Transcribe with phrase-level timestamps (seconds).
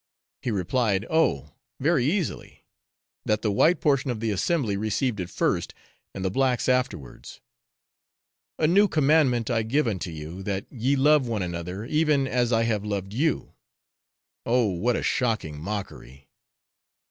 [0.41, 1.53] He replied, Oh!
[1.79, 2.65] very easily;
[3.23, 5.75] that the white portion of the assembly received it first,
[6.15, 7.39] and the blacks afterwards.
[8.57, 12.63] 'A new commandment I give unto you, that ye love one another, even as I
[12.63, 13.53] have loved you.'
[14.43, 16.31] Oh, what a shocking mockery!